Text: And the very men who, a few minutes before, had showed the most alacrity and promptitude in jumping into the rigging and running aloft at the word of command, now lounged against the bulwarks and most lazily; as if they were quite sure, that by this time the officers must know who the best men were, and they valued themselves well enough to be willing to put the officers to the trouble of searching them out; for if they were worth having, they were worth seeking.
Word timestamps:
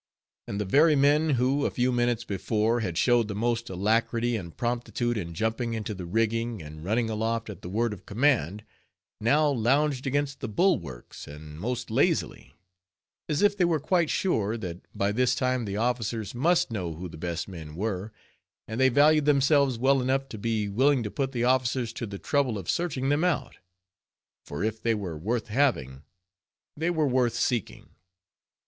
And 0.47 0.59
the 0.59 0.65
very 0.65 0.95
men 0.95 1.29
who, 1.35 1.63
a 1.63 1.69
few 1.69 1.91
minutes 1.91 2.23
before, 2.23 2.79
had 2.79 2.97
showed 2.97 3.27
the 3.27 3.35
most 3.35 3.69
alacrity 3.69 4.35
and 4.35 4.57
promptitude 4.57 5.15
in 5.15 5.35
jumping 5.35 5.75
into 5.75 5.93
the 5.93 6.07
rigging 6.07 6.59
and 6.59 6.83
running 6.83 7.07
aloft 7.07 7.51
at 7.51 7.61
the 7.61 7.69
word 7.69 7.93
of 7.93 8.07
command, 8.07 8.63
now 9.19 9.47
lounged 9.51 10.07
against 10.07 10.39
the 10.39 10.47
bulwarks 10.49 11.27
and 11.27 11.59
most 11.59 11.91
lazily; 11.91 12.55
as 13.29 13.43
if 13.43 13.55
they 13.55 13.63
were 13.63 13.79
quite 13.79 14.09
sure, 14.09 14.57
that 14.57 14.79
by 14.97 15.11
this 15.11 15.35
time 15.35 15.65
the 15.65 15.77
officers 15.77 16.33
must 16.33 16.71
know 16.71 16.95
who 16.95 17.07
the 17.07 17.15
best 17.15 17.47
men 17.47 17.75
were, 17.75 18.11
and 18.67 18.79
they 18.81 18.89
valued 18.89 19.25
themselves 19.25 19.77
well 19.77 20.01
enough 20.01 20.27
to 20.29 20.39
be 20.39 20.67
willing 20.67 21.03
to 21.03 21.11
put 21.11 21.31
the 21.31 21.43
officers 21.43 21.93
to 21.93 22.07
the 22.07 22.17
trouble 22.17 22.57
of 22.57 22.67
searching 22.71 23.09
them 23.09 23.23
out; 23.23 23.57
for 24.47 24.63
if 24.63 24.81
they 24.81 24.95
were 24.95 25.15
worth 25.15 25.49
having, 25.49 26.01
they 26.75 26.89
were 26.89 27.07
worth 27.07 27.35
seeking. 27.35 27.89